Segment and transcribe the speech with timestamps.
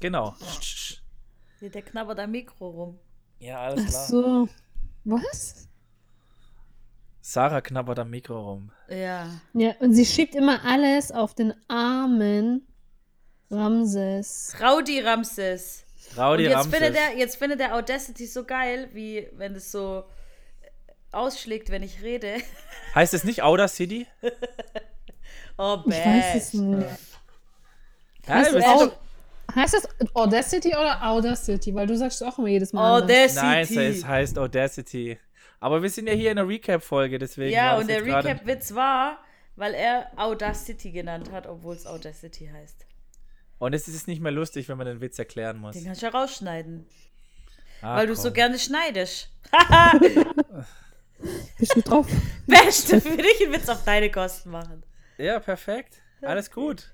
[0.00, 0.34] Genau.
[1.60, 2.98] Der knabbert am Mikro rum.
[3.38, 4.06] Ja, alles Ach klar.
[4.06, 4.48] so.
[5.04, 5.68] Was?
[7.20, 8.72] Sarah knabbert am Mikro rum.
[8.88, 9.28] Ja.
[9.52, 12.66] Ja, und sie schiebt immer alles auf den armen
[13.50, 14.54] Ramses.
[14.60, 15.84] Raudi Ramses.
[16.16, 16.74] Raudi Und jetzt Ramses.
[16.78, 20.04] findet, er, jetzt findet er Audacity so geil, wie wenn es so
[21.12, 22.36] ausschlägt, wenn ich rede.
[22.94, 24.06] Heißt es nicht Audacity?
[25.58, 26.88] Oh, Ich weiß es nicht.
[28.26, 28.90] Ja,
[29.54, 31.74] heißt das Audacity oder Audacity?
[31.74, 33.00] Weil du sagst auch immer jedes Mal.
[33.02, 33.36] anders.
[33.36, 33.76] Audacity.
[33.76, 35.18] Nein, es heißt Audacity.
[35.60, 37.52] Aber wir sind ja hier in einer Recap-Folge, deswegen.
[37.52, 39.18] Ja, und der Recap-Witz war,
[39.56, 42.86] weil er Audacity genannt hat, obwohl es Audacity heißt.
[43.58, 45.74] Und es ist nicht mehr lustig, wenn man den Witz erklären muss.
[45.74, 46.86] Den kannst du ja rausschneiden.
[47.82, 49.28] Ah, weil du so gerne schneidest.
[51.58, 52.06] Bist du drauf?
[52.46, 54.82] Beste für dich einen Witz auf deine Kosten machen.
[55.18, 56.00] Ja, perfekt.
[56.22, 56.92] Alles gut.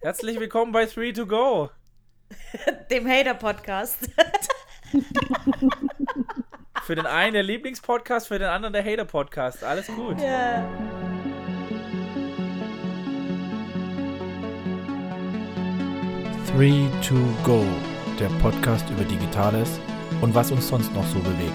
[0.00, 1.70] Herzlich willkommen bei 3 to Go.
[2.90, 4.10] Dem Hater-Podcast.
[6.82, 9.62] Für den einen der Lieblingspodcast, für den anderen der Hater-Podcast.
[9.62, 10.20] Alles gut.
[10.20, 10.66] ja.
[16.46, 17.14] Three to
[17.44, 17.64] Go,
[18.18, 19.78] der Podcast über Digitales
[20.20, 21.52] und was uns sonst noch so bewegt.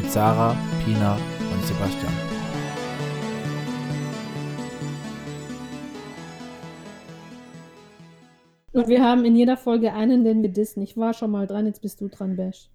[0.00, 1.18] Mit Sarah, Pina
[1.52, 2.27] und Sebastian.
[8.78, 10.82] Und wir haben in jeder Folge einen, den wir dissen.
[10.82, 12.68] Ich war schon mal dran, jetzt bist du dran, Bash.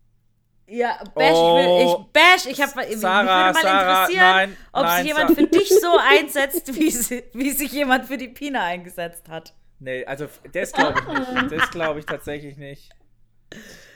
[0.68, 2.06] Ja, Bash, ich will, Oh.
[2.08, 3.24] ich, Bash, ich hab, mich Sarah,
[3.54, 6.90] würde mal Sarah, interessieren, nein, ob nein, sich jemand Sa- für dich so einsetzt, wie,
[6.90, 9.54] sie, wie sich jemand für die Pina eingesetzt hat.
[9.80, 11.52] Nee, also das glaube ich nicht.
[11.52, 12.90] Das glaube ich tatsächlich nicht.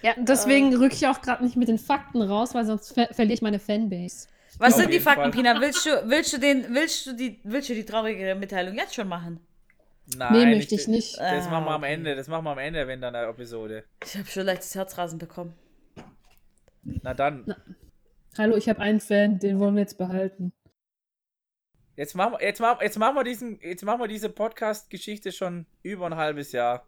[0.02, 3.34] Ja, deswegen rücke ich auch gerade nicht mit den Fakten raus, weil sonst ver verliere
[3.36, 4.28] ich meine Fanbase.
[4.60, 5.32] Was Auf sind die Fakten, Fall.
[5.32, 5.60] Pina?
[5.62, 9.08] Willst du, willst du den, willst du die, willst du die traurige Mitteilung jetzt schon
[9.08, 9.40] machen?
[10.16, 11.18] Nein, Nee, möchte ich nicht.
[11.18, 11.84] Das Ah, machen wir am.
[11.84, 12.16] Ende.
[12.16, 13.84] Das machen wir am Ende, wenn dann eine Episode.
[14.06, 15.54] Ich habe schon leichtes Herzrasen bekommen.
[16.84, 17.54] Na dann.
[18.38, 20.54] Hallo, ich habe einen Fan, den wollen wir jetzt behalten.
[21.98, 25.66] Jetzt machen wir, jetzt machen, jetzt machen wir diesen, jetzt machen wir diese Podcast-Geschichte schon
[25.82, 26.86] über ein halbes Jahr.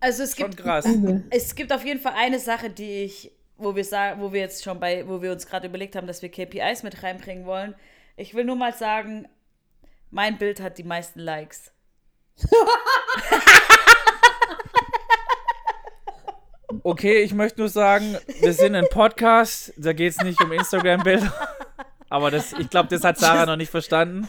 [0.00, 0.86] Also es Schon gibt, krass.
[1.30, 4.62] Es gibt auf jeden Fall eine Sache, die ich, wo wir sagen, wo wir jetzt
[4.62, 7.74] schon bei, wo wir uns gerade überlegt haben, dass wir KPIs mit reinbringen wollen.
[8.16, 9.26] Ich will nur mal sagen,
[10.10, 11.72] mein Bild hat die meisten Likes.
[16.82, 21.32] Okay, ich möchte nur sagen, wir sind ein Podcast, da geht es nicht um Instagram-Bilder.
[22.10, 24.28] Aber das, ich glaube, das hat Sarah noch nicht verstanden.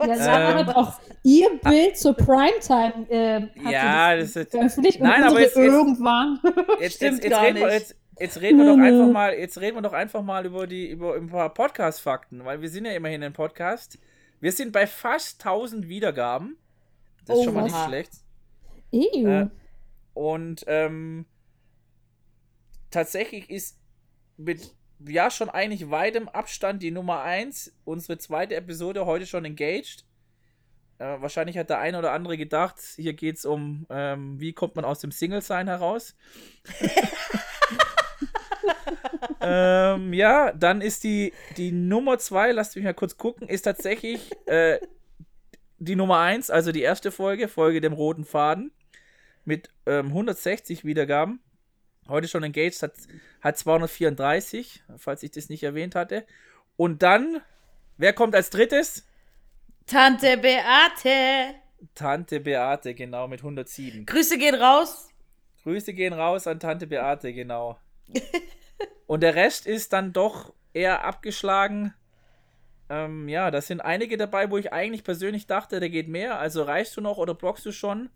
[0.00, 0.66] Ja, Sarah Ähm.
[0.66, 5.56] hat auch ihr Bild zur Primetime äh, hat Ja, das ist- veröffentlicht Nein, aber jetzt-
[5.56, 6.38] irgendwann.
[6.80, 7.74] Jetzt, Stimmt jetzt, jetzt, gar reden wir, nicht.
[7.74, 10.66] jetzt, jetzt reden wir doch Nö, einfach mal, jetzt reden wir doch einfach mal über
[10.66, 13.98] die, über ein paar Podcast-Fakten, weil wir sind ja immerhin ein Podcast.
[14.40, 16.56] Wir sind bei fast 1000 Wiedergaben.
[17.24, 18.12] Das ist Oh, schon mal nicht schlecht.
[18.92, 19.46] Äh,
[20.14, 21.26] Und ähm,
[22.90, 23.78] tatsächlich ist
[24.36, 24.74] mit
[25.06, 30.04] ja schon eigentlich weitem Abstand die Nummer 1, unsere zweite Episode heute schon engaged.
[30.98, 34.76] Äh, wahrscheinlich hat der eine oder andere gedacht, hier geht es um, ähm, wie kommt
[34.76, 36.16] man aus dem Single-Sein heraus.
[39.40, 44.30] ähm, ja, dann ist die, die Nummer 2, lasst mich mal kurz gucken, ist tatsächlich
[44.46, 44.78] äh,
[45.78, 48.72] die Nummer 1, also die erste Folge, Folge dem roten Faden
[49.44, 51.40] mit ähm, 160 Wiedergaben.
[52.08, 52.94] Heute schon engaged, hat,
[53.40, 56.24] hat 234, falls ich das nicht erwähnt hatte.
[56.76, 57.40] Und dann,
[57.96, 59.06] wer kommt als drittes?
[59.86, 61.54] Tante Beate.
[61.94, 64.06] Tante Beate, genau, mit 107.
[64.06, 65.08] Grüße gehen raus.
[65.62, 67.78] Grüße gehen raus an Tante Beate, genau.
[69.06, 71.94] Und der Rest ist dann doch eher abgeschlagen.
[72.88, 76.38] Ähm, ja, da sind einige dabei, wo ich eigentlich persönlich dachte, der geht mehr.
[76.38, 78.10] Also reichst du noch oder blockst du schon?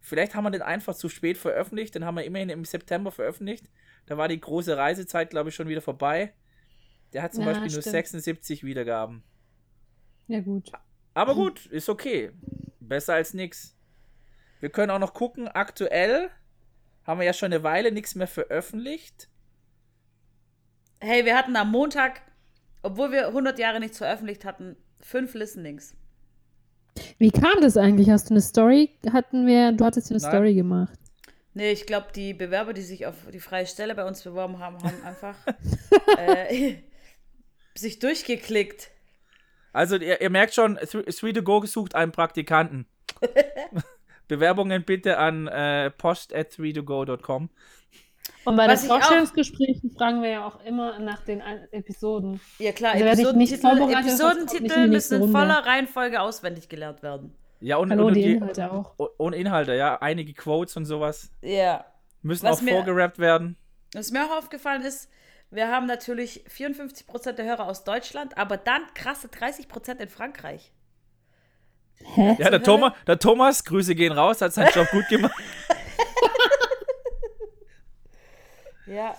[0.00, 1.94] Vielleicht haben wir den einfach zu spät veröffentlicht.
[1.94, 3.70] Den haben wir immerhin im September veröffentlicht.
[4.06, 6.34] Da war die große Reisezeit, glaube ich, schon wieder vorbei.
[7.12, 7.92] Der hat zum Ja, Beispiel nur stimmt.
[7.92, 9.22] 76 Wiedergaben.
[10.26, 10.70] Ja, gut.
[11.14, 12.32] Aber gut, ist okay.
[12.80, 13.76] Besser als nix.
[14.60, 16.30] Wir können auch noch gucken, aktuell
[17.04, 19.28] haben wir ja schon eine Weile nichts mehr veröffentlicht.
[21.06, 22.22] Hey, wir hatten am Montag,
[22.82, 25.94] obwohl wir 100 Jahre nichts veröffentlicht hatten, fünf Listenings.
[27.18, 28.08] Wie kam das eigentlich?
[28.08, 28.88] Hast du eine Story?
[29.12, 30.30] Hatten wir, du hattest eine Nein.
[30.30, 30.98] Story gemacht.
[31.52, 34.82] Nee, ich glaube, die Bewerber, die sich auf die freie Stelle bei uns beworben haben,
[34.82, 35.36] haben einfach
[36.16, 36.76] äh,
[37.74, 38.90] sich durchgeklickt.
[39.74, 42.86] Also ihr, ihr merkt schon, 3 to sucht einen Praktikanten.
[44.28, 47.50] Bewerbungen bitte an äh, post at 3togo.com.
[48.44, 51.66] Und bei Was den ich auch- Vorstellungsgesprächen fragen wir ja auch immer nach den Ein-
[52.58, 57.34] Ja klar, Also Episodentitel, Episodentitel die müssen in voller Reihenfolge auswendig gelernt werden.
[57.60, 58.94] Ja, und, Hallo, und, die die- Inhalte auch.
[58.98, 59.96] und Inhalte, ja.
[60.02, 61.84] Einige Quotes und sowas Ja.
[62.22, 63.56] müssen Was auch mir- vorgerappt werden.
[63.94, 65.08] Was mir auch aufgefallen ist,
[65.50, 70.72] wir haben natürlich 54% der Hörer aus Deutschland, aber dann krasse 30% in Frankreich.
[72.14, 72.36] Hä?
[72.38, 72.62] Ja, der?
[72.62, 75.32] Thomas, der Thomas, Grüße gehen raus, hat seinen Job gut gemacht.
[78.86, 79.16] Ja.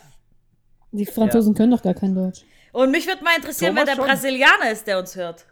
[0.91, 2.41] Die Franzosen können doch gar kein Deutsch.
[2.71, 4.05] Und mich würde mal interessieren, Thomas wer der schon.
[4.09, 5.45] Brasilianer ist, der uns hört.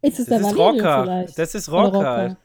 [0.00, 1.02] Ist es Das der ist Valerio Rocker.
[1.04, 1.38] vielleicht?
[1.38, 2.36] Das ist Oder Rocker.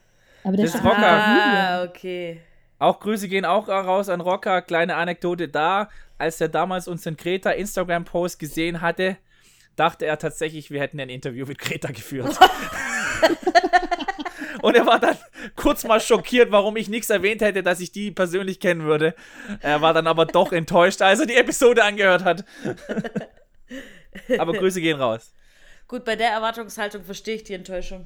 [0.43, 0.97] Aber der Das ist Rocker.
[0.97, 2.41] Ah, okay.
[2.79, 4.61] Auch Grüße gehen auch raus an Rocker.
[4.61, 5.89] Kleine Anekdote da.
[6.17, 9.17] Als er damals unseren Greta Instagram-Post gesehen hatte,
[9.75, 12.37] dachte er tatsächlich, wir hätten ein Interview mit Greta geführt.
[14.63, 15.17] Und er war dann
[15.57, 19.13] kurz mal schockiert, warum ich nichts erwähnt hätte, dass ich die persönlich kennen würde.
[19.59, 22.45] Er war dann aber doch enttäuscht, als er die Episode angehört hat.
[24.37, 25.33] aber Grüße gehen raus.
[25.89, 28.05] Gut, bei der Erwartungshaltung verstehe ich die Enttäuschung.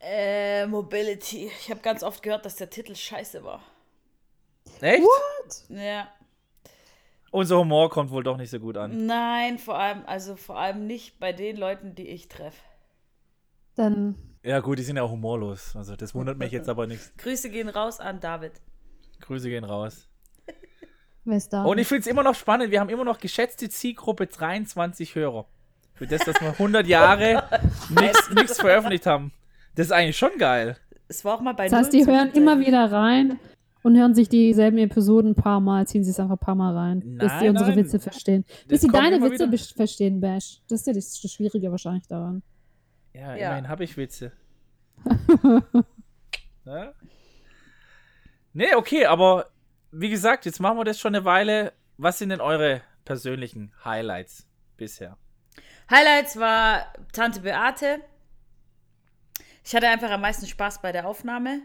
[0.00, 1.48] Äh, Mobility.
[1.60, 3.62] Ich habe ganz oft gehört, dass der Titel scheiße war.
[4.80, 5.06] Echt?
[5.68, 6.08] Ja.
[7.30, 9.06] Unser Humor kommt wohl doch nicht so gut an.
[9.06, 12.58] Nein, vor allem, also vor allem nicht bei den Leuten, die ich treffe.
[13.76, 15.76] Dann Ja, gut, die sind ja auch humorlos.
[15.76, 17.00] Also, das wundert mich jetzt aber nicht.
[17.18, 18.52] Grüße gehen raus an David.
[19.20, 20.08] Grüße gehen raus.
[21.24, 25.46] Und ich finde es immer noch spannend, wir haben immer noch geschätzte Zielgruppe 23 Hörer.
[25.94, 27.44] Für das, dass wir 100 Jahre
[28.34, 29.30] nichts veröffentlicht haben.
[29.76, 30.76] Das ist eigentlich schon geil.
[31.06, 33.38] Es war auch mal bei das heißt, die hören immer wieder rein
[33.82, 36.76] und hören sich dieselben Episoden ein paar Mal, ziehen sie es einfach ein paar Mal
[36.76, 37.78] rein, bis sie Nein, unsere nein.
[37.78, 38.44] Witze verstehen.
[38.48, 40.60] Das Bis sie deine Witze verstehen, Bash.
[40.68, 42.42] Das ist ja das Schwierige wahrscheinlich daran.
[43.14, 43.46] Ja, Ja.
[43.48, 44.32] immerhin habe ich Witze.
[46.64, 46.92] ja?
[48.54, 49.50] Nee, okay, aber
[49.92, 51.72] wie gesagt, jetzt machen wir das schon eine Weile.
[51.96, 55.16] Was sind denn eure persönlichen Highlights bisher?
[55.90, 58.02] Highlights war Tante Beate.
[59.64, 61.62] Ich hatte einfach am meisten Spaß bei der Aufnahme.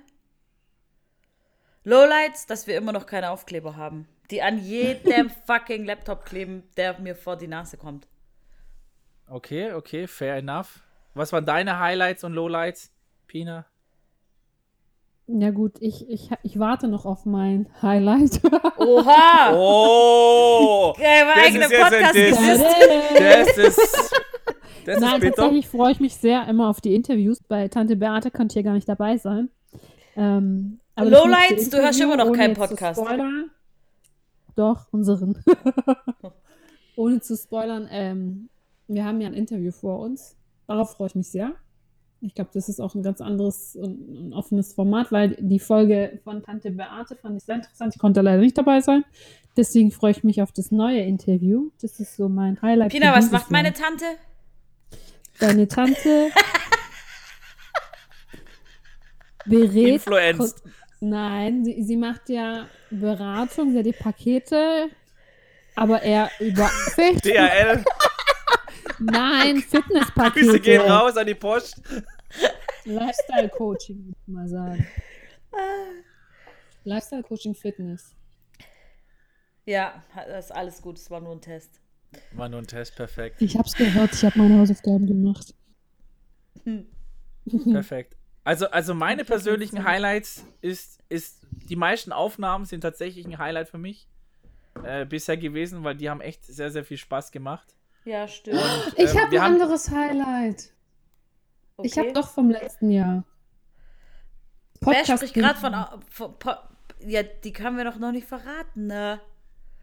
[1.83, 4.07] Lowlights, dass wir immer noch keine Aufkleber haben.
[4.31, 8.07] Die an jedem fucking Laptop kleben, der mir vor die Nase kommt.
[9.27, 10.81] Okay, okay, fair enough.
[11.17, 12.91] Was waren deine Highlights und Lowlights,
[13.27, 13.65] Pina?
[15.27, 18.39] Ja gut, ich, ich, ich warte noch auf mein Highlight.
[18.77, 19.53] Oha!
[19.53, 20.93] Oh!
[21.01, 22.15] Ja, mein das eigener Podcast.
[23.17, 24.21] Das ist.
[24.85, 27.39] Das Nein, tatsächlich freue ich mich sehr immer auf die Interviews.
[27.47, 29.49] Bei Tante Beate konnte ich ja gar nicht dabei sein.
[30.15, 33.01] Ähm, Lowlights, du hörst immer noch keinen Podcast.
[34.55, 35.43] Doch, unseren.
[36.95, 38.49] ohne zu spoilern, ähm,
[38.87, 40.37] wir haben ja ein Interview vor uns.
[40.67, 41.55] Darauf freue ich mich sehr.
[42.19, 46.19] Ich glaube, das ist auch ein ganz anderes und ein offenes Format, weil die Folge
[46.23, 47.93] von Tante Beate fand ich sehr interessant.
[47.95, 49.05] Ich konnte leider nicht dabei sein.
[49.55, 51.69] Deswegen freue ich mich auf das neue Interview.
[51.81, 52.91] Das ist so mein Highlight.
[52.91, 53.71] Pina, was macht meine.
[53.71, 54.05] Tante?
[55.39, 56.29] Deine Tante
[59.45, 60.05] berät.
[60.05, 60.63] Influenced.
[60.99, 64.89] Nein, sie, sie macht ja Beratung, sie hat die Pakete,
[65.75, 67.83] aber eher über DHL.
[68.99, 70.45] Nein, Fitnesspakete.
[70.45, 71.81] Grüße gehen raus an die Post.
[72.85, 74.87] Lifestyle-Coaching, würde ich mal sagen.
[76.83, 78.15] Lifestyle-Coaching, Fitness.
[79.65, 81.81] Ja, das ist alles gut, es war nur ein Test.
[82.31, 83.41] War nur ein Test, perfekt.
[83.41, 85.53] Ich hab's gehört, ich habe meine Hausaufgaben gemacht.
[87.71, 88.15] Perfekt.
[88.43, 93.77] Also, also meine persönlichen Highlights ist, ist, die meisten Aufnahmen sind tatsächlich ein Highlight für
[93.77, 94.07] mich
[94.83, 97.76] äh, bisher gewesen, weil die haben echt sehr, sehr viel Spaß gemacht.
[98.07, 98.61] Ja, stimmt.
[98.95, 100.71] Ich Ähm, habe ein haben- anderes Highlight.
[101.83, 101.99] Ich Okay.
[101.99, 103.23] habe doch vom letzten Jahr.
[104.79, 105.73] Wer Podcast spricht gerade von,
[106.09, 106.55] von, von.
[107.01, 109.19] Ja, die können wir doch noch nicht verraten, ne?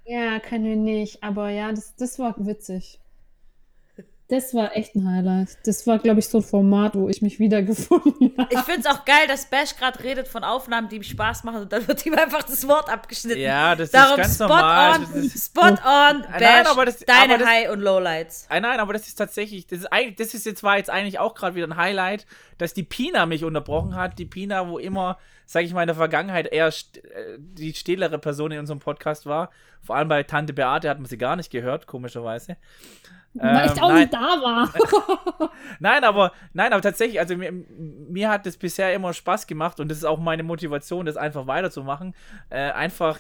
[0.07, 2.99] Ja, können wir nicht, aber ja, das, das war witzig.
[4.29, 5.51] Das war echt ein Highlight.
[5.67, 8.49] Das war, glaube ich, so ein Format, wo ich mich wiedergefunden habe.
[8.55, 11.63] Ich finde es auch geil, dass Bash gerade redet von Aufnahmen, die ihm Spaß machen
[11.63, 13.39] und dann wird ihm einfach das Wort abgeschnitten.
[13.41, 14.95] Ja, das Darum ist ganz spot normal.
[15.01, 18.47] on, Das ist, spot on, Bash, Nein, aber das- deine aber das- High- und Lowlights.
[18.49, 21.19] Ah, nein, aber das ist tatsächlich, das ist, eigentlich, das ist jetzt war jetzt eigentlich
[21.19, 22.27] auch gerade wieder ein Highlight,
[22.57, 24.19] dass die Pina mich unterbrochen hat.
[24.19, 28.19] Die Pina, wo immer, sage ich mal, in der Vergangenheit eher st äh, die stillere
[28.19, 29.51] Person in unserem Podcast war.
[29.83, 32.57] Vor allem bei Tante Beate hat man sie gar nicht gehört, komischerweise.
[33.35, 33.99] Weil ich Ähm, auch nein.
[34.03, 35.51] nicht da war.
[35.81, 39.89] Nein, aber nein, aber tatsächlich, also mir, mir hat das bisher immer Spaß gemacht und
[39.89, 42.15] das ist auch meine Motivation, das einfach weiterzumachen.
[42.49, 43.19] Äh, einfach,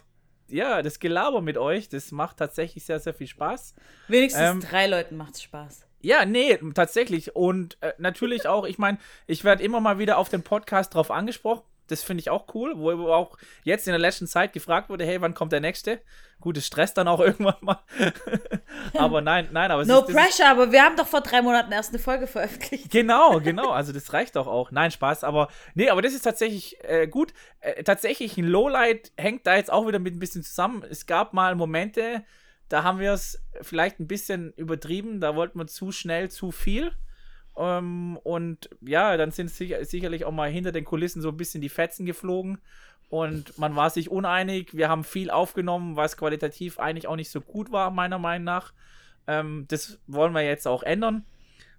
[0.48, 3.74] ja, das Gelaber mit euch, das macht tatsächlich sehr, sehr viel Spaß.
[4.06, 5.86] Wenigstens Ähm, drei Leuten macht's Spaß.
[6.00, 7.34] Ja, nee, tatsächlich.
[7.34, 11.10] Und äh, natürlich auch, ich meine, ich werde immer mal wieder auf den Podcast drauf
[11.10, 11.62] angesprochen.
[11.88, 15.20] Das finde ich auch cool, wo auch jetzt in der letzten Zeit gefragt wurde, hey,
[15.20, 16.00] wann kommt der nächste?
[16.40, 17.78] Gut, es stresst dann auch irgendwann mal.
[18.96, 21.42] aber nein, nein, aber es No ist, ist- pressure, aber wir haben doch vor drei
[21.42, 22.90] Monaten erst eine Folge veröffentlicht.
[22.90, 23.70] Genau, genau.
[23.70, 24.70] Also das reicht doch auch.
[24.70, 25.24] Nein, Spaß.
[25.24, 27.32] Aber nee, aber das ist tatsächlich äh, gut.
[27.60, 30.84] Äh, tatsächlich ein Lowlight hängt da jetzt auch wieder mit ein bisschen zusammen.
[30.88, 32.24] Es gab mal Momente,
[32.68, 35.20] da haben wir es vielleicht ein bisschen übertrieben.
[35.20, 36.92] Da wollten wir zu schnell zu viel.
[37.56, 41.60] Ähm, und ja, dann sind sicher, sicherlich auch mal hinter den Kulissen so ein bisschen
[41.60, 42.58] die Fetzen geflogen.
[43.10, 44.76] Und man war sich uneinig.
[44.76, 48.72] Wir haben viel aufgenommen, was qualitativ eigentlich auch nicht so gut war, meiner Meinung nach.
[49.26, 51.24] Ähm, das wollen wir jetzt auch ändern.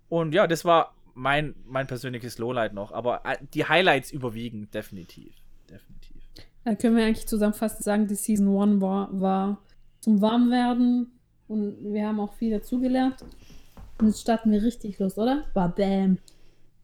[0.07, 2.91] Und ja, das war mein, mein persönliches Lowlight noch.
[2.91, 5.33] Aber äh, die Highlights überwiegen, definitiv.
[5.69, 6.15] Definitiv.
[6.63, 9.57] Da können wir eigentlich zusammenfassend sagen, die Season 1 war, war
[9.99, 11.11] zum Warmwerden
[11.47, 13.23] und wir haben auch viel dazugelernt.
[13.99, 15.45] Und jetzt starten wir richtig los, oder?
[15.53, 16.17] Bam.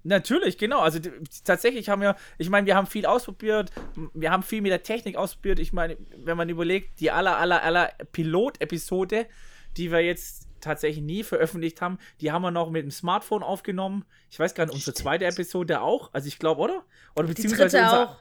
[0.04, 0.80] Natürlich, genau.
[0.80, 1.00] Also
[1.44, 3.72] tatsächlich haben wir, ich meine, wir haben viel ausprobiert,
[4.14, 5.60] wir haben viel mit der Technik ausprobiert.
[5.60, 9.28] Ich meine, wenn man überlegt, die aller, aller, aller Pilot-Episode,
[9.78, 14.06] die wir jetzt tatsächlich nie veröffentlicht haben, die haben wir noch mit dem Smartphone aufgenommen.
[14.30, 16.10] Ich weiß gar nicht, unsere zweite Episode auch.
[16.14, 16.84] Also ich glaube, oder?
[17.16, 18.18] Oder Die beziehungsweise dritte unser, auch.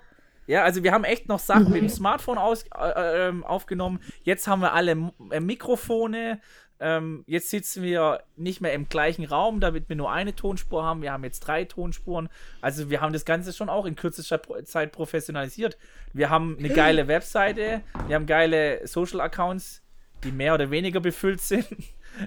[0.47, 4.01] Ja, also wir haben echt noch Sachen mit dem Smartphone aus, äh, ähm, aufgenommen.
[4.23, 6.41] Jetzt haben wir alle äh, Mikrofone.
[6.81, 11.03] Ähm, jetzt sitzen wir nicht mehr im gleichen Raum, damit wir nur eine Tonspur haben.
[11.03, 12.31] Wir haben jetzt drei Tonspuren.
[12.63, 15.77] Also wir haben das Ganze schon auch in kürzester Zeit professionalisiert.
[16.15, 19.83] Wir haben eine geile Webseite, wir haben geile Social Accounts,
[20.25, 21.67] die mehr oder weniger befüllt sind.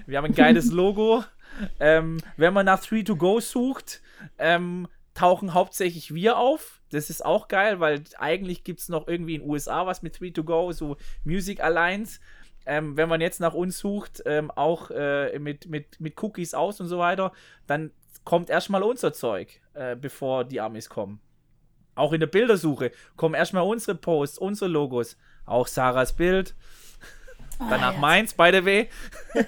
[0.06, 1.24] Wir haben ein geiles Logo.
[1.78, 4.00] Ähm, wenn man nach 3to Go sucht,
[4.38, 6.80] ähm, tauchen hauptsächlich wir auf.
[6.90, 10.16] Das ist auch geil, weil eigentlich gibt es noch irgendwie in den USA was mit
[10.16, 12.18] 3to Go, so Music Alliance.
[12.66, 16.80] Ähm, wenn man jetzt nach uns sucht, ähm, auch äh, mit, mit, mit Cookies aus
[16.80, 17.32] und so weiter,
[17.66, 17.90] dann
[18.24, 21.20] kommt erstmal unser Zeug, äh, bevor die Amis kommen.
[21.94, 25.16] Auch in der Bildersuche kommen erstmal unsere Posts, unsere Logos,
[25.46, 26.54] auch Sarahs Bild.
[27.58, 28.00] Danach jetzt.
[28.00, 28.88] meins, by the way.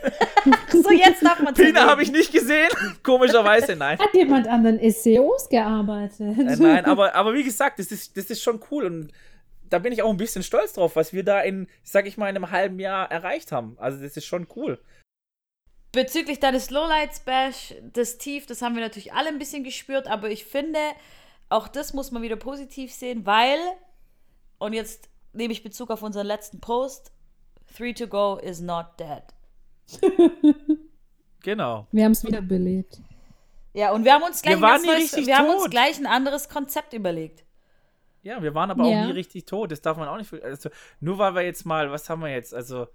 [0.71, 2.69] So, jetzt darf man Pina habe ich nicht gesehen.
[3.03, 3.99] Komischerweise, nein.
[3.99, 6.39] Hat jemand an den SEOs gearbeitet?
[6.39, 9.13] Äh, nein, aber, aber wie gesagt, das ist, das ist schon cool und
[9.71, 12.29] da bin ich auch ein bisschen stolz drauf, was wir da in, sag ich mal,
[12.29, 13.77] in einem halben Jahr erreicht haben.
[13.79, 14.81] Also das ist schon cool.
[15.93, 20.31] Bezüglich deines Lowlights Bash, das Tief, das haben wir natürlich alle ein bisschen gespürt, aber
[20.31, 20.79] ich finde,
[21.49, 23.59] auch das muss man wieder positiv sehen, weil,
[24.59, 27.13] und jetzt nehme ich Bezug auf unseren letzten Post,
[27.79, 29.23] 3 to go is not dead.
[31.47, 31.87] Genau.
[31.93, 32.99] Wir haben es wieder belebt.
[33.73, 35.71] Ja, und wir haben uns gleich, Wir waren ein nie neues, richtig wir haben uns
[35.71, 37.45] gleich ein anderes Konzept überlegt.
[38.26, 39.02] Ja, wir waren aber Ja.
[39.02, 39.71] auch nie richtig tot.
[39.71, 40.33] Das darf man auch nicht.
[40.42, 40.68] Also,
[41.00, 42.52] nur weil wir jetzt mal, was haben wir jetzt?
[42.52, 42.88] Also,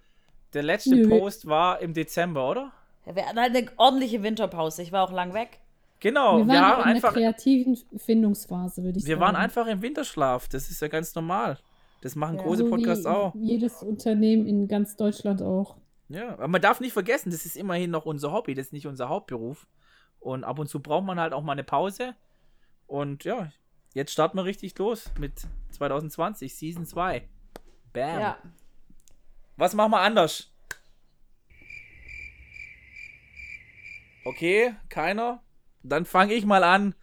[0.53, 1.07] der letzte Nö.
[1.07, 2.71] Post war im Dezember, oder?
[3.05, 4.81] Ja, wir hatten halt eine ordentliche Winterpause.
[4.81, 5.59] Ich war auch lang weg.
[6.01, 6.39] Genau.
[6.39, 9.21] wir Wir, waren haben in einfach, der kreativen Findungsphase, würde ich wir sagen.
[9.21, 10.49] waren einfach im Winterschlaf.
[10.49, 11.57] Das ist ja ganz normal.
[12.01, 12.43] Das machen Ja.
[12.43, 13.33] große So Podcasts auch.
[13.35, 15.77] Jedes Unternehmen in ganz Deutschland auch.
[16.09, 18.87] Ja, aber man darf nicht vergessen, das ist immerhin noch unser Hobby, das ist nicht
[18.87, 19.65] unser Hauptberuf.
[20.19, 22.15] Und ab und zu braucht man halt auch mal eine Pause.
[22.87, 23.49] Und ja,
[23.93, 25.33] jetzt starten wir richtig los mit
[25.71, 27.27] 2020, Season 2.
[27.93, 28.19] Bam.
[28.19, 28.37] Ja.
[29.57, 30.51] Was machen wir anders?
[34.23, 35.43] Okay, keiner.
[35.83, 36.95] Dann fange ich mal an.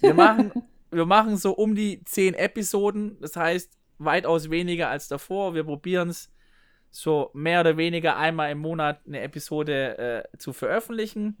[0.00, 0.52] Wir machen,
[0.90, 3.18] wir machen so um die 10 Episoden.
[3.20, 5.54] Das heißt, weitaus weniger als davor.
[5.54, 6.32] Wir probieren es
[6.90, 11.36] so mehr oder weniger einmal im Monat eine Episode äh, zu veröffentlichen.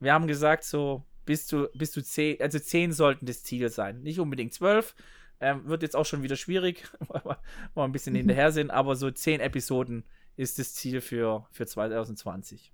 [0.00, 4.00] Wir haben gesagt, so bis zu, bis zu 10, also 10 sollten das Ziel sein.
[4.00, 4.94] Nicht unbedingt 12.
[5.40, 7.38] Ähm, wird jetzt auch schon wieder schwierig, weil wir,
[7.74, 10.04] weil wir ein bisschen hinterher sind, aber so 10 Episoden
[10.36, 12.72] ist das Ziel für, für 2020.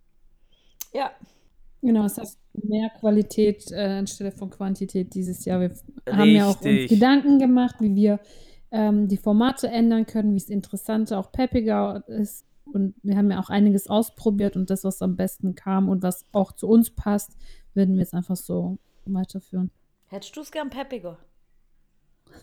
[0.92, 1.10] Ja.
[1.82, 5.60] Genau, es heißt mehr Qualität äh, anstelle von Quantität dieses Jahr.
[5.60, 5.74] Wir
[6.08, 6.90] haben ja auch uns Richtig.
[6.90, 8.20] Gedanken gemacht, wie wir
[8.70, 12.46] ähm, die Formate ändern können, wie es interessanter, auch peppiger ist.
[12.72, 16.24] Und wir haben ja auch einiges ausprobiert und das, was am besten kam und was
[16.32, 17.36] auch zu uns passt,
[17.74, 19.70] werden wir jetzt einfach so weiterführen.
[20.08, 21.18] Hättest du es gern peppiger?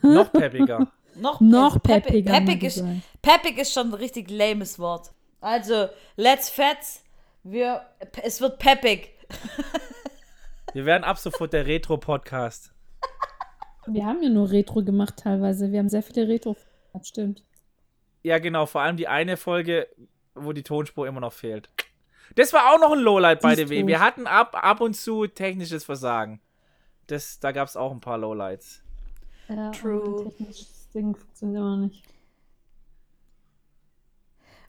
[0.02, 0.92] Noch peppiger.
[1.16, 2.84] Noch, Noch also Peppig- peppiger, Peppig ist,
[3.22, 5.12] peppig ist schon ein richtig lames Wort.
[5.42, 7.04] Also, let's fetz.
[7.44, 7.82] Wir,
[8.24, 9.10] es wird peppig.
[10.74, 12.72] Wir werden ab sofort der Retro-Podcast.
[13.88, 15.72] Wir haben ja nur Retro gemacht teilweise.
[15.72, 16.56] Wir haben sehr viele Retro.
[16.94, 17.44] Das stimmt.
[18.24, 19.88] Ja, genau, vor allem die eine Folge,
[20.34, 21.70] wo die Tonspur immer noch fehlt.
[22.36, 23.86] Das war auch noch ein Lowlight, by the way.
[23.86, 26.42] Wir hatten ab, ab und zu technisches Versagen.
[27.08, 28.82] Das, da gab es auch ein paar Lowlights.
[29.50, 30.32] Ja, True.
[30.38, 32.04] technisches Ding funktioniert immer nicht.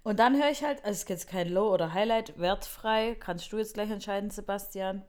[0.02, 3.52] Und dann höre ich halt, also es ist jetzt kein Low oder Highlight, wertfrei, kannst
[3.52, 5.04] du jetzt gleich entscheiden, Sebastian,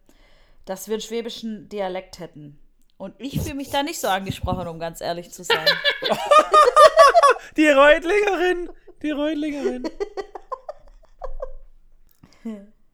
[0.66, 2.60] dass wir einen schwäbischen Dialekt hätten.
[2.98, 5.66] Und ich fühle mich da nicht so angesprochen, um ganz ehrlich zu sein.
[7.58, 8.70] Die Reutlingerin!
[9.02, 9.84] Die Reutlingerin!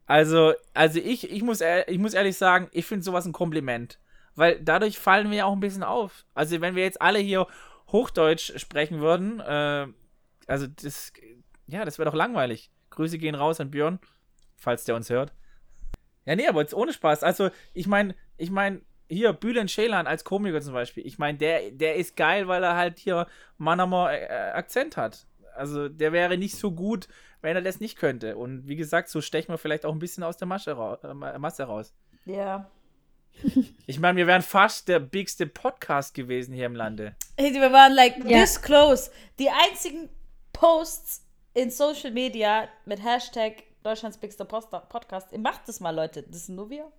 [0.05, 3.99] Also, also ich, ich, muss, ich muss ehrlich sagen, ich finde sowas ein Kompliment.
[4.35, 6.25] Weil dadurch fallen wir ja auch ein bisschen auf.
[6.33, 7.47] Also, wenn wir jetzt alle hier
[7.91, 9.87] Hochdeutsch sprechen würden, äh,
[10.47, 11.13] also das,
[11.67, 12.71] ja, das wäre doch langweilig.
[12.89, 13.99] Grüße gehen raus an Björn,
[14.55, 15.33] falls der uns hört.
[16.25, 17.23] Ja, nee, aber jetzt ohne Spaß.
[17.23, 21.05] Also, ich meine, ich meine, hier, Bülent Ceylan als Komiker zum Beispiel.
[21.05, 23.27] Ich meine, der, der ist geil, weil er halt hier
[23.57, 25.25] Mannheimer äh, Akzent hat.
[25.59, 27.07] Also, der wäre nicht so gut,
[27.41, 28.37] wenn er das nicht könnte.
[28.37, 31.37] Und wie gesagt, so stechen wir vielleicht auch ein bisschen aus der Masche ra äh,
[31.39, 31.93] Masse raus.
[32.25, 32.69] Ja.
[33.87, 37.15] Ich meine, wir wären fast der bigste Podcast gewesen hier im Lande.
[37.37, 38.39] Wir waren like Ja.
[38.41, 39.11] this close.
[39.37, 40.09] Die einzigen
[40.51, 45.31] Posts in Social Media mit Hashtag Deutschlands bigster Podcast.
[45.31, 46.23] Ihr macht das mal, Leute.
[46.23, 46.91] Das sind nur wir.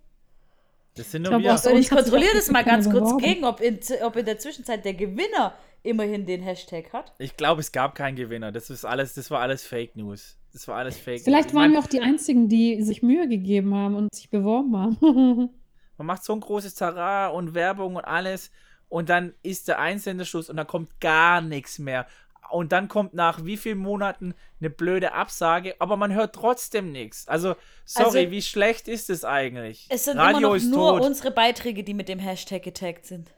[0.95, 3.79] Das sind Ich nur auch so- ich kontrolliere das mal ganz kurz gegen, ob in,
[4.03, 7.13] ob in der Zwischenzeit der Gewinner immerhin den Hashtag hat.
[7.17, 8.51] Ich glaube, es gab keinen Gewinner.
[8.51, 10.37] Das ist alles, das war alles Fake News.
[10.53, 11.55] Das war alles Fake Vielleicht News.
[11.55, 14.97] Waren mein, wir auch die Einzigen, die sich Mühe gegeben haben und sich beworben haben.
[15.97, 18.51] Man macht so ein großes Tara und Werbung und alles
[18.89, 22.05] und dann ist der Einsendeschluss und dann kommt gar nichts mehr.
[22.51, 27.27] Und dann kommt nach wie vielen Monaten eine blöde Absage, aber man hört trotzdem nichts.
[27.27, 27.55] Also,
[27.85, 29.87] sorry, Also- wie schlecht ist es eigentlich?
[29.89, 31.07] Es sind Radio immer noch nur tot.
[31.07, 33.31] unsere Beiträge, die mit dem Hashtag getaggt sind.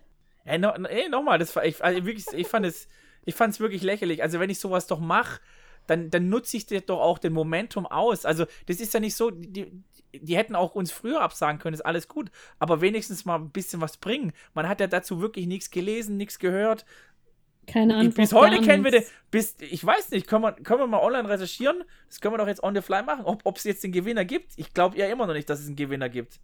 [0.46, 2.88] Ey, no, ey nochmal, das ich, also wirklich, ich fand es,
[3.26, 4.22] ich fand es wirklich lächerlich.
[4.22, 5.40] Also wenn ich sowas doch mache,
[5.88, 8.26] dann, dann nutze ich dir doch auch den Momentum aus.
[8.26, 9.72] Also das ist ja nicht so, die,
[10.14, 12.30] die hätten auch uns früher absagen können, ist alles gut,
[12.60, 14.34] aber wenigstens mal ein bisschen was bringen.
[14.54, 16.86] Man hat ja dazu wirklich nichts gelesen, nichts gehört.
[17.66, 18.16] Keine Antwort.
[18.16, 21.30] bis heute kennen wir den, bis, ich weiß nicht, können wir, können wir mal online
[21.30, 21.84] recherchieren?
[22.10, 24.52] Das können wir doch jetzt on the fly machen, ob es jetzt den Gewinner gibt.
[24.58, 26.40] Ich glaube ja immer noch nicht, dass es einen Gewinner gibt.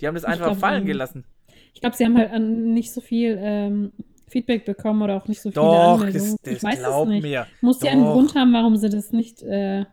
[0.00, 1.24] Die haben das Ich einfach glaub, fallen ähm, gelassen.
[1.72, 3.92] Ich glaube, sie haben halt an- nicht so viel ähm,
[4.28, 6.36] Feedback bekommen oder auch nicht so viele Doch, Anmeldungen.
[6.42, 7.22] das, ich das weiß es glaub nicht.
[7.22, 7.46] mir.
[7.60, 8.04] Muss ja einen.
[8.04, 9.84] Grund haben, warum sie das nicht, äh,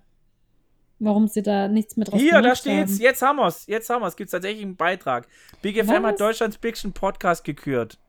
[1.00, 2.94] warum sie da nichts mit draus Hier, da steht's.
[2.94, 3.02] haben.
[3.02, 3.68] Jetzt haben wir's.
[3.68, 4.16] Jetzt haben wir's.
[4.16, 5.28] Gibt's tatsächlich einen Beitrag.
[5.62, 6.04] Big FM Was?
[6.14, 8.00] hat Deutschlands Bigsten Podcast gekürt.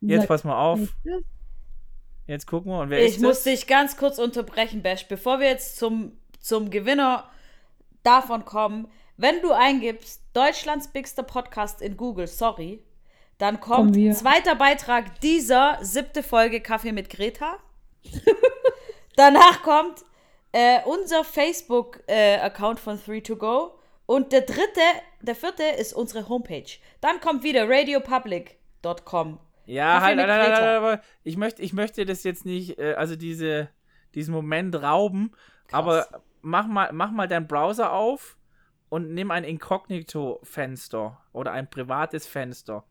[0.00, 0.80] Jetzt Sag- pass mal auf.
[0.80, 1.24] Echt?
[2.28, 2.80] Jetzt gucken wir.
[2.80, 3.44] Und wer Ich ist muss das?
[3.44, 7.28] dich ganz kurz unterbrechen, Bash, bevor wir jetzt zum, zum Gewinner
[8.02, 8.88] davon kommen.
[9.16, 12.84] Wenn du eingibst Deutschlands bigster Podcast in Google, sorry,
[13.38, 14.12] dann kommt wir.
[14.12, 17.56] zweiter Beitrag dieser siebte Folge Kaffee mit Greta.
[19.16, 20.04] Danach kommt
[20.52, 23.74] äh, unser Facebook-Account von 3to go.
[24.06, 24.80] Und der dritte,
[25.22, 26.70] der vierte ist unsere Homepage.
[27.00, 29.38] Dann kommt wieder radiopublic.com.
[29.68, 30.66] Ja, Kaffee halt, mit halt, halt, Greta.
[30.66, 33.68] halt, aber ich möchte, ich möchte das jetzt nicht, äh, also diese,
[34.14, 35.32] diesen Moment rauben,
[35.70, 36.06] aber
[36.42, 38.36] mach mal, mach mal deinen Browser auf
[38.88, 42.84] und nimm ein Inkognito-Fenster oder ein privates Fenster.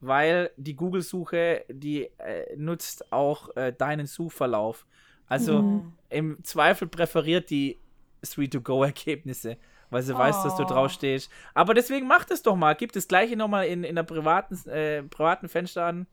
[0.00, 4.86] Weil die Google-Suche, die äh, nutzt auch äh, deinen Suchverlauf.
[5.26, 5.92] Also Mhm.
[6.10, 7.80] im Zweifel präferiert die
[8.22, 9.56] 3-to-Go-Ergebnisse,
[9.90, 10.66] weil sie weiß, dass du Oh.
[10.66, 11.30] drauf stehst.
[11.54, 12.74] Aber deswegen mach das doch mal.
[12.74, 16.06] Gib das gleiche nochmal in, in einer privaten, äh, privaten Fenster an.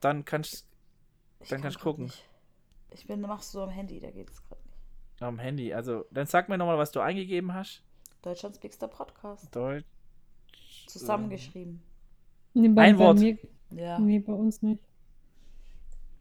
[0.00, 0.66] Dann kannst
[1.40, 2.04] Ich Dann kann kannst du gucken.
[2.04, 2.24] nicht.
[2.90, 4.76] Ich bin, machst du so am Handy, da geht es gerade nicht.
[5.20, 5.72] du am Handy.
[5.72, 7.82] Also, dann sag mir nochmal, was du eingegeben hast.
[8.22, 9.54] Deutschlands bigster Podcast.
[9.54, 9.84] Deutsch.
[10.86, 11.82] Zusammengeschrieben.
[12.54, 13.18] Nee, bei, Ein bei Wort.
[13.18, 13.38] Mir,
[13.70, 13.98] Ja.
[13.98, 14.82] nee, bei uns nicht.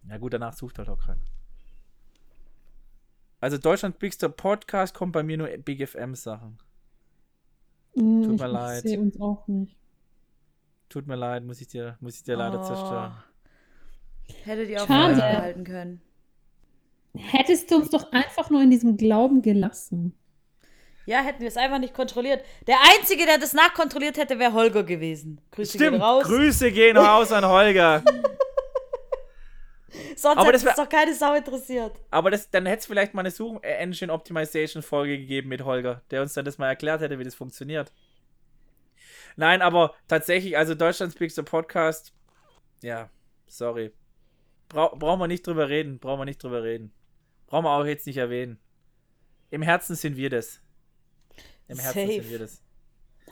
[0.07, 1.21] Ja gut, danach sucht halt auch keiner.
[3.41, 6.59] Also Deutschland Bigster Podcast kommt bei mir nur Big FM Sachen.
[7.95, 8.83] Hm, Tut ich mir leid.
[8.83, 9.75] sehe uns auch nicht.
[10.89, 12.63] Tut mir leid, muss ich dir, muss ich dir leider Oh.
[12.63, 13.13] zerstören.
[14.43, 15.21] Hätte die auch Schade.
[15.21, 16.01] halten können.
[17.15, 20.13] Hättest du uns doch einfach nur in diesem Glauben gelassen.
[21.05, 22.45] Ja, hätten wir es einfach nicht kontrolliert.
[22.67, 25.41] Der Einzige, der das nachkontrolliert hätte, wäre Holger gewesen.
[25.51, 26.23] Grüße Stimmt, gehen raus.
[26.25, 28.03] Grüße gehen raus an Holger.
[30.15, 31.93] Sonst Aber hätte das es doch keine Sau interessiert.
[32.09, 36.21] Aber das, dann hätte es vielleicht mal eine Such-Engine Optimization Folge gegeben mit Holger, der
[36.21, 37.91] uns dann das mal erklärt hätte, wie das funktioniert.
[39.35, 42.13] Nein, aber tatsächlich, also Deutschlands Bigster Podcast,
[42.81, 43.09] ja,
[43.47, 43.91] sorry.
[44.69, 46.93] Bra brauchen wir nicht drüber reden, brauchen wir nicht drüber reden.
[47.47, 48.59] Brauchen wir auch jetzt nicht erwähnen.
[49.49, 50.61] Im Herzen sind wir das.
[51.67, 52.13] Im Herzen Safe.
[52.21, 52.63] sind wir das.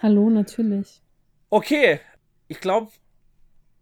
[0.01, 1.01] Hallo, natürlich.
[1.49, 1.99] Okay,
[2.47, 2.91] ich glaube,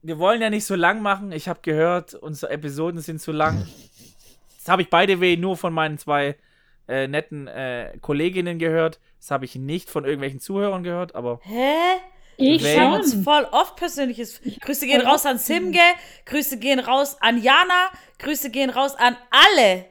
[0.08, 1.34] wir wollen ja nicht so lang machen.
[1.34, 3.68] Ich habe gehört, unsere Episoden sind zu lang.
[4.58, 6.38] Das habe ich by the way nur von meinen zwei
[6.88, 9.02] äh, netten äh, Kolleginnen gehört.
[9.20, 11.74] Das habe ich nicht von irgendwelchen Zuhörern gehört, aber Hä?
[12.38, 14.42] Ich haben uns voll oft persönliches.
[14.62, 15.40] Grüße gehen raus an.
[15.40, 15.82] Simge,
[16.26, 17.90] Grüße gehen raus an Jana,
[18.20, 19.86] Grüße gehen raus an alle.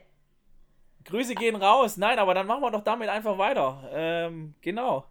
[1.04, 1.98] Grüße gehen raus.
[1.98, 3.90] Nein, aber dann machen wir doch damit einfach weiter.
[3.92, 5.04] Ähm, genau.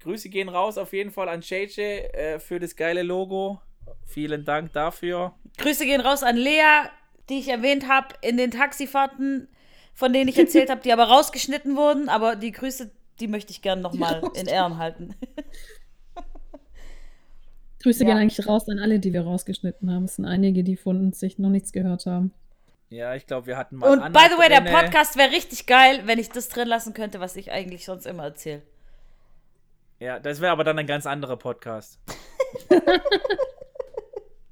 [0.00, 3.60] Grüße gehen raus auf jeden Fall an JJ äh, für das geile Logo
[4.06, 5.34] Vielen Dank dafür.
[5.58, 6.88] Grüße gehen raus an Lea,
[7.28, 9.48] die ich erwähnt habe in den Taxifahrten,
[9.94, 12.08] von denen ich erzählt habe, die aber rausgeschnitten wurden.
[12.08, 12.90] Aber die Grüße,
[13.20, 15.14] die möchte ich gerne nochmal in Ehren halten.
[17.82, 18.10] Grüße Ja.
[18.10, 20.04] gehen eigentlich raus an alle, die wir rausgeschnitten haben.
[20.04, 22.32] Es sind einige, die von uns sich noch nichts gehört haben.
[22.88, 23.90] Ja, ich glaube, wir hatten mal.
[23.90, 24.76] Und Anna by the way, der drinne.
[24.76, 28.24] Podcast wäre richtig geil, wenn ich das drin lassen könnte, was ich eigentlich sonst immer
[28.24, 28.62] erzähle.
[30.00, 31.98] Ja, das wäre aber dann ein ganz anderer Podcast.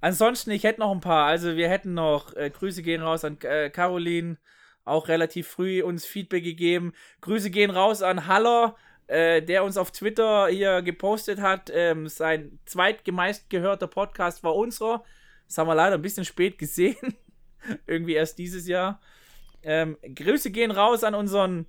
[0.02, 1.26] Ansonsten, ich hätte noch ein paar.
[1.26, 4.36] Also, wir hätten noch äh, Grüße gehen raus an äh, Caroline,
[4.84, 6.92] auch relativ früh uns Feedback gegeben.
[7.20, 8.74] Grüße gehen raus an Haller,
[9.06, 11.70] äh, der uns auf Twitter hier gepostet hat.
[11.72, 15.04] Ähm, sein zweitgemeist gehörter Podcast war unserer.
[15.46, 16.96] Das haben wir leider ein bisschen spät gesehen.
[17.86, 19.00] Irgendwie erst dieses Jahr.
[19.62, 21.66] Ähm, Grüße gehen raus an unseren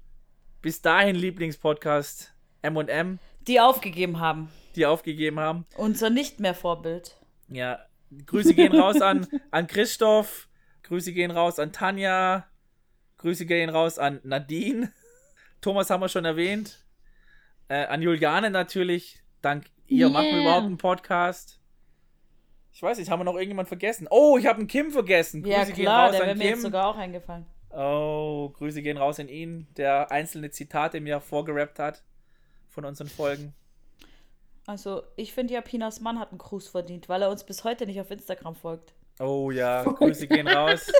[0.63, 4.49] bis dahin Lieblingspodcast M&M, Die aufgegeben haben.
[4.75, 5.67] die aufgegeben haben.
[5.77, 7.19] Unser nicht mehr Vorbild.
[7.49, 7.79] Ja,
[8.25, 10.47] Grüße gehen raus an, an Christoph,
[10.83, 12.47] Grüße gehen raus an Tanja,
[13.17, 14.91] Grüße gehen raus an Nadine,
[15.61, 16.83] Thomas haben wir schon erwähnt,
[17.69, 20.41] äh, an Juliane natürlich, dank ihr machen wir Yeah.
[20.41, 21.59] überhaupt einen Podcast.
[22.71, 24.07] Ich weiß nicht, haben wir noch irgendjemand vergessen?
[24.09, 25.43] Oh, ich habe einen Kim vergessen.
[25.43, 26.61] Grüße ja gehen klar, raus der wäre mir jetzt Kim.
[26.63, 27.45] sogar auch eingefallen.
[27.69, 32.03] Oh, Grüße gehen raus an ihn, der einzelne Zitate mir vorgerappt hat
[32.69, 33.53] von unseren Folgen.
[34.65, 37.85] Also, ich finde ja, Pinas Mann hat einen Gruß verdient, weil er uns bis heute
[37.85, 38.93] nicht auf Instagram folgt.
[39.19, 40.91] Oh ja, Grüße gehen raus.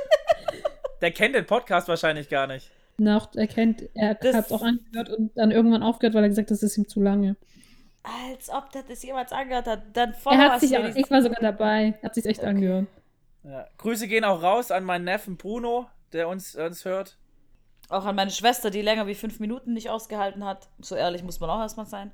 [1.02, 2.72] Der kennt den Podcast wahrscheinlich gar nicht.
[2.98, 6.48] Nach, er kennt, er hat es auch angehört und dann irgendwann aufgehört, weil er gesagt
[6.50, 7.36] hat, das ist ihm zu lange.
[8.04, 9.82] Als ob der das jemals angehört hat.
[9.94, 12.50] Dann Er hat sich auch, ich war sogar dabei, hat sich echt Okay.
[12.50, 12.88] angehört.
[13.44, 13.68] Ja.
[13.78, 17.18] Grüße gehen auch raus an meinen Neffen Bruno, der uns, uns hört.
[17.90, 20.70] Auch an meine Schwester, die länger wie fünf Minuten nicht ausgehalten hat.
[20.80, 22.12] So ehrlich muss man auch erstmal sein.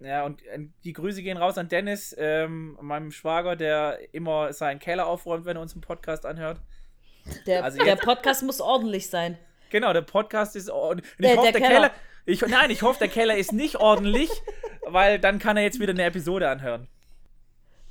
[0.00, 0.42] Ja, und
[0.84, 5.56] die Grüße gehen raus an Dennis, ähm, meinem Schwager, der immer seinen Keller aufräumt, wenn
[5.56, 6.60] er uns einen Podcast anhört.
[7.46, 9.38] Der, Also der Podcast muss ordentlich sein.
[9.70, 11.08] Genau, der Podcast ist ordentlich.
[11.18, 11.88] Und Der- ich hoffe, der der, Keller.
[11.90, 12.00] Keller.
[12.26, 14.28] ich, nein, ich hoffe, der Keller ist nicht ordentlich,
[14.86, 16.88] weil dann kann er jetzt wieder eine Episode anhören.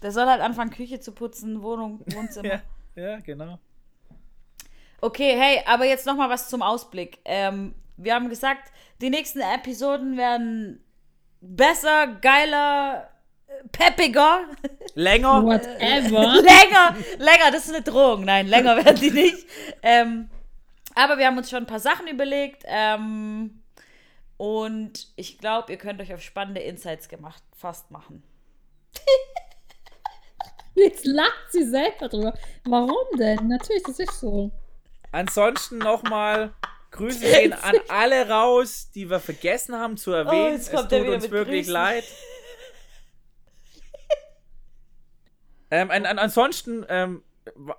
[0.02, 2.62] Der soll halt anfangen, Küche zu putzen, Wohnung, Wohnzimmer.
[2.96, 3.58] Ja, ja genau.
[5.00, 7.20] Okay, hey, aber jetzt noch mal was zum Ausblick.
[7.24, 10.84] Ähm, wir haben gesagt, die nächsten Episoden werden
[11.42, 13.10] besser, geiler,
[13.72, 14.46] peppiger,
[14.96, 15.44] Länger.
[15.44, 16.42] Whatever.
[16.42, 18.26] länger, länger, das ist eine Drohung.
[18.26, 19.48] Nein, länger werden die nicht.
[19.82, 20.30] Ähm,
[20.96, 22.64] aber wir haben uns schon ein paar Sachen überlegt.
[22.66, 23.62] Ähm,
[24.38, 28.24] und ich glaube, ihr könnt euch auf spannende Insights gemacht, fast machen.
[30.76, 32.34] Jetzt lacht sie selber drüber.
[32.66, 33.48] Warum denn?
[33.48, 34.52] Natürlich, das ist so.
[35.12, 36.54] Ansonsten nochmal
[36.92, 40.54] Grüße gehen an alle raus, die wir vergessen haben zu erwähnen.
[40.54, 41.74] Oh, es tut uns wirklich Grüßen.
[41.74, 42.04] leid.
[45.72, 47.24] ähm, an, an, ansonsten ähm,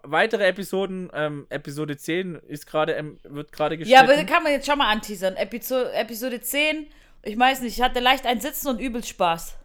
[0.03, 4.05] weitere Episoden, ähm, Episode 10 ist gerade wird gerade Ja, geschnitten.
[4.05, 5.37] aber kann man jetzt schon mal anteasern.
[5.37, 6.87] Episo Episode 10,
[7.23, 9.57] ich weiß nicht, ich hatte leicht ein Sitzen und übel Spaß.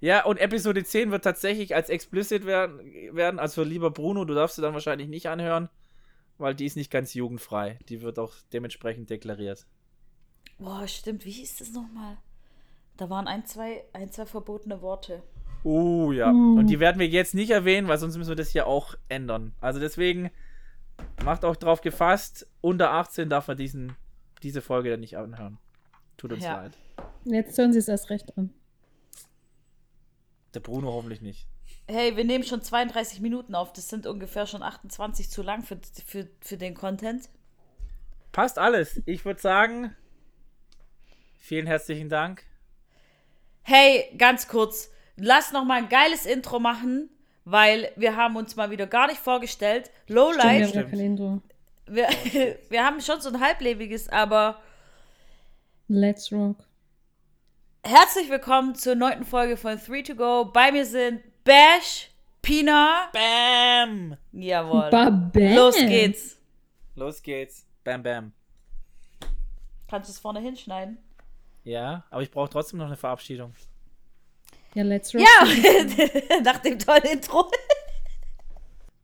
[0.00, 2.80] Ja, und Episode 10 wird tatsächlich als explicit werden,
[3.14, 3.38] werden.
[3.38, 5.68] Also lieber Bruno, du darfst sie dann wahrscheinlich nicht anhören,
[6.42, 7.78] weil die ist nicht ganz jugendfrei.
[7.88, 9.66] Die wird auch dementsprechend deklariert.
[10.58, 12.18] Boah, stimmt, wie hieß das nochmal?
[12.96, 15.22] Da waren ein, zwei, ein, zwei verbotene Worte.
[15.64, 16.30] Oh ja.
[16.32, 16.58] Uh.
[16.58, 19.54] Und die werden wir jetzt nicht erwähnen, weil sonst müssen wir das hier auch ändern.
[19.60, 20.30] Also deswegen
[21.24, 23.94] macht auch drauf gefasst, unter 18 darf man diesen,
[24.42, 25.58] diese Folge dann nicht anhören.
[26.16, 26.62] Tut uns Ja.
[26.62, 26.78] leid.
[27.24, 28.52] Jetzt hören sie es erst recht an.
[30.54, 31.46] Der Bruno hoffentlich nicht.
[31.88, 33.72] Hey, wir nehmen schon 32 Minuten auf.
[33.72, 37.28] Das sind ungefähr schon 28 zu lang für, für, für den Content.
[38.30, 39.02] Passt alles.
[39.04, 39.94] Ich würde sagen,
[41.38, 42.44] vielen herzlichen Dank.
[43.62, 47.10] Hey, ganz kurz, lass noch mal ein geiles Intro machen,
[47.44, 49.86] weil wir haben uns mal wieder gar nicht vorgestellt.
[49.86, 50.90] Stimmt, wir Lowlight, haben Stimmt.
[50.90, 51.42] kein Intro.
[51.86, 52.08] wir,
[52.68, 54.60] wir haben schon so ein halblebiges, aber
[55.88, 56.56] Let's rock.
[57.84, 60.44] Herzlich willkommen zur neunten Folge von 3 to Go.
[60.44, 64.16] Bei mir sind Bash, Pina, Bam!
[64.32, 64.88] jawohl.
[64.90, 65.32] Babam.
[65.34, 66.38] Los geht's.
[66.94, 67.66] Los geht's.
[67.84, 68.32] Bam, bam.
[69.88, 70.98] Kannst du es vorne hinschneiden?
[71.64, 73.52] Ja, aber ich brauche trotzdem noch eine Verabschiedung.
[74.74, 75.22] Ja, let's rock.
[75.22, 77.50] Ja, nach dem tollen Intro.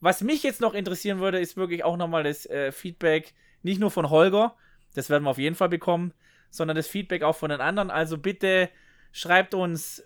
[0.01, 3.91] Was mich jetzt noch interessieren würde, ist wirklich auch nochmal das äh, Feedback, nicht nur
[3.91, 4.55] von Holger,
[4.95, 6.15] das werden wir auf jeden Fall bekommen,
[6.51, 7.91] sondern das Feedback auch von den anderen.
[7.91, 8.71] Also bitte
[9.13, 10.03] schreibt uns,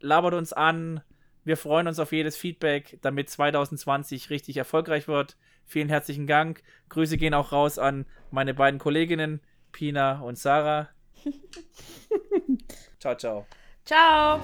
[0.00, 1.00] labert uns an.
[1.44, 5.36] Wir freuen uns auf jedes Feedback, damit 2020 richtig erfolgreich wird.
[5.66, 6.62] Vielen herzlichen Dank.
[6.88, 9.40] Grüße gehen auch raus an meine beiden Kolleginnen,
[9.72, 10.88] Pina und Sarah.
[12.98, 13.46] ciao, ciao.
[13.84, 14.40] Ciao.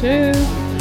[0.00, 0.71] Tschüss.